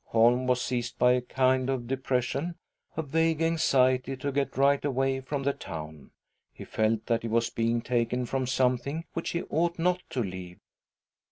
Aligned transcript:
Holm 0.05 0.47
was 0.47 0.59
seized 0.59 0.97
by 0.97 1.11
a 1.11 1.21
land 1.37 1.69
of 1.69 1.85
depression, 1.85 2.55
a 2.97 3.03
vague 3.03 3.39
anxiety 3.39 4.17
to 4.17 4.31
get 4.31 4.57
right 4.57 4.83
away 4.83 5.19
from 5.21 5.43
the 5.43 5.53
town. 5.53 6.09
He 6.51 6.63
felt 6.65 7.05
that 7.05 7.21
he 7.21 7.27
was 7.27 7.51
being 7.51 7.81
taken 7.83 8.25
from 8.25 8.47
something 8.47 9.05
which 9.13 9.29
he 9.29 9.43
ought 9.43 9.77
not 9.77 10.01
to 10.09 10.23
leave. 10.23 10.57